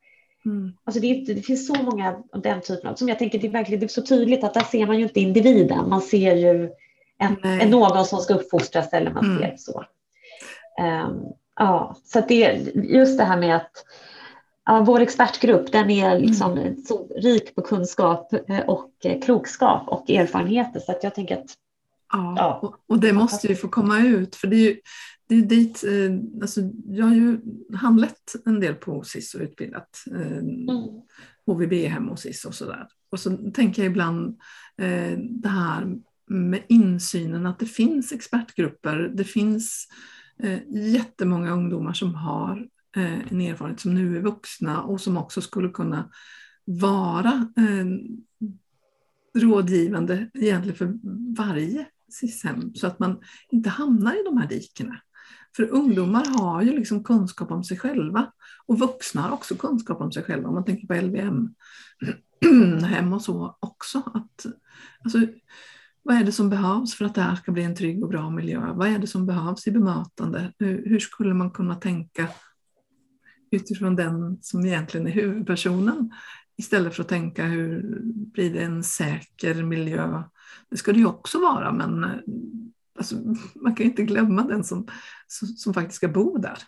[0.45, 0.73] Mm.
[0.85, 3.51] Alltså det, det, finns så många av den typen av, som jag tänker det är,
[3.51, 6.71] verkligen, det är så tydligt att där ser man ju inte individen, man ser ju
[7.19, 9.39] en, en någon som ska uppfostras eller man mm.
[9.39, 9.85] ser så.
[10.81, 11.25] Um,
[11.57, 13.73] ja, så det, just det här med att
[14.65, 16.77] ja, vår expertgrupp den är liksom mm.
[16.77, 21.57] så rik på kunskap eh, och eh, klokskap och erfarenheter så att jag tänker att
[22.13, 22.79] Ja, ja.
[22.87, 24.81] Och, det måste ju få komma ut för det är ju,
[25.29, 27.41] det är dit, eh, alltså jag har ju
[27.75, 30.67] handlett en del på SIS och utbildat eh, mm.
[31.47, 32.87] HVB-hem och SIS och sådär.
[33.11, 34.39] Och så tänker jag ibland
[34.79, 35.97] eh, det här
[36.27, 39.13] med insynen att det finns expertgrupper.
[39.15, 39.89] Det finns
[40.43, 45.41] eh, jättemånga ungdomar som har eh, en erfarenhet som nu är vuxna och som också
[45.41, 46.11] skulle kunna
[46.65, 47.87] vara eh,
[49.41, 50.99] rådgivande egentligen för
[51.37, 55.01] varje SIS-hem så att man inte hamnar i de här dikena.
[55.57, 58.33] För ungdomar har ju liksom kunskap om sig själva
[58.67, 61.55] och vuxna har också kunskap om sig själva om man tänker på LVM
[62.85, 63.99] hem och så också.
[64.15, 64.47] Att,
[65.05, 65.19] alltså,
[66.07, 68.31] vad är det som behövs för att det här ska bli en trygg och bra
[68.31, 68.73] miljö?
[68.75, 70.53] Vad är det som behövs i bemötande?
[70.59, 72.29] Hur, hur skulle man kunna tänka
[73.51, 76.13] utifrån den som egentligen är huvudpersonen
[76.57, 80.23] istället för att tänka hur blir det en säker miljö?
[80.71, 82.07] Det ska det ju också vara men
[82.99, 83.17] alltså,
[83.55, 84.89] man kan inte glömma den som,
[85.27, 86.59] som, som, faktiskt ska bo där.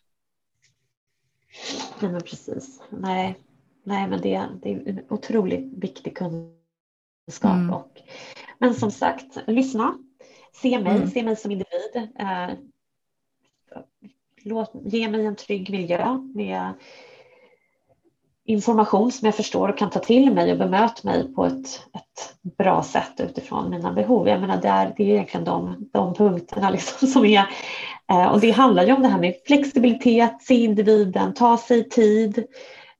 [2.00, 2.80] Nej men precis.
[2.90, 3.44] Nej,
[3.84, 7.54] Nej men det, det är en otroligt viktig kunskap.
[7.54, 7.70] Mm.
[7.70, 7.98] Och,
[8.58, 9.98] men som sagt, lyssna.
[10.62, 11.10] Se mig, mm.
[11.10, 12.10] se mig som individ.
[12.18, 12.50] Eh,
[14.42, 16.72] låt, ge mig en trygg miljö med
[18.48, 22.56] information som jag förstår och kan ta till mig och bemöta mig på ett, ett
[22.58, 24.28] bra sätt utifrån mina behov.
[24.28, 27.44] Jag menar, det är, det är egentligen de, de punkterna liksom som är...
[28.10, 32.38] Eh, och det handlar ju om det här med flexibilitet, se individen, ta sig tid.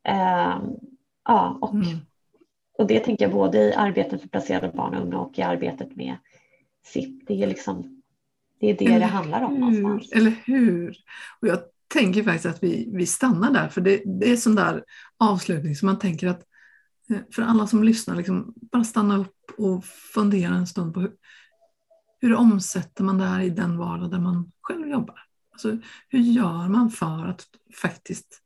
[0.09, 0.59] Eh,
[1.24, 1.98] ja, och, mm.
[2.79, 5.97] Och det tänker jag både i arbetet för placerade barn och unga och i arbetet
[5.97, 6.16] med
[6.85, 7.26] SIP.
[7.26, 8.03] Det är liksom
[8.61, 9.61] det är det Eller det handlar om hur?
[9.61, 10.12] någonstans.
[10.12, 10.97] Eller hur?
[11.41, 11.59] Och jag
[11.89, 14.85] tänker faktiskt att vi, vi stannar där, för det, det är sån där
[15.18, 16.43] avslutning som man tänker att
[17.11, 21.12] eh, för alla som lyssnar, liksom, bara stanna upp och fundera en stund på hur,
[22.20, 25.20] hur omsätter man det här i den vardag där man själv jobbar?
[25.53, 27.47] Alltså, hur gör man för att
[27.83, 28.43] faktiskt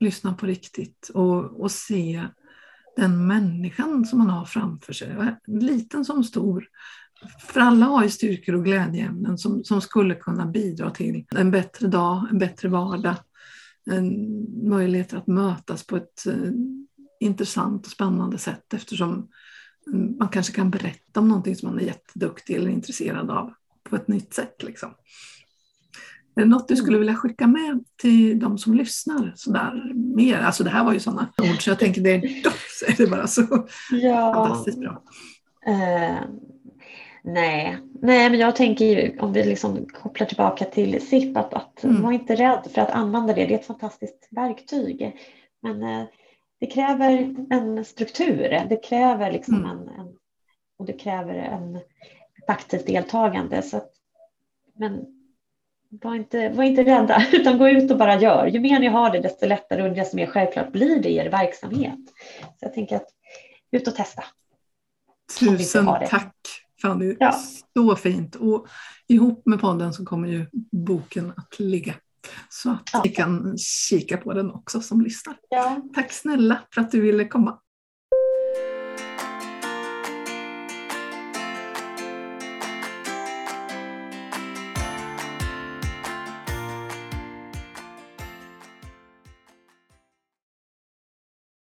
[0.00, 2.26] lyssna på riktigt och, och se
[3.00, 6.66] den människan som man har framför sig, liten som stor,
[7.40, 11.88] för alla har ju styrkor och glädjeämnen som, som skulle kunna bidra till en bättre
[11.88, 13.16] dag, en bättre vardag,
[13.90, 16.50] en möjlighet att mötas på ett eh,
[17.20, 19.28] intressant och spännande sätt eftersom
[20.18, 24.08] man kanske kan berätta om någonting som man är jätteduktig eller intresserad av på ett
[24.08, 24.62] nytt sätt.
[24.62, 24.90] Liksom.
[26.34, 29.32] Är det något du skulle vilja skicka med till de som lyssnar?
[29.36, 30.38] Sådär, mer?
[30.38, 32.24] Alltså det här var ju sådana ord så jag tänker det är,
[32.88, 34.34] är det bara så ja.
[34.34, 35.02] fantastiskt bra.
[35.68, 36.20] Uh,
[37.22, 41.84] Nej, nej men jag tänker ju om vi liksom kopplar tillbaka till SIP att, att
[41.84, 42.02] mm.
[42.02, 43.46] var inte rädd för att använda det.
[43.46, 45.16] Det är ett fantastiskt verktyg.
[45.62, 46.04] Men eh,
[46.60, 48.66] det kräver en struktur.
[48.68, 49.70] Det kräver liksom mm.
[49.70, 50.16] en, en,
[50.78, 53.62] och det kräver en, ett aktivt deltagande.
[53.62, 53.90] Så att,
[54.74, 55.06] men
[55.90, 58.46] var inte, var inte rädda utan gå ut och bara gör.
[58.46, 61.30] Ju mer ni har det desto lättare och desto mer självklart blir det i er
[61.30, 61.98] verksamhet.
[62.40, 63.08] Så jag tänker att
[63.72, 64.24] ut och testa.
[65.38, 66.34] Tusen tack
[66.82, 67.34] Fanny, ja.
[67.74, 68.36] så fint.
[68.36, 68.66] Och
[69.08, 71.94] ihop med podden så kommer ju boken att ligga.
[72.48, 73.02] Så att ja.
[73.04, 75.36] ni kan kika på den också som lyssnar.
[75.48, 75.82] Ja.
[75.94, 77.58] Tack snälla för att du ville komma.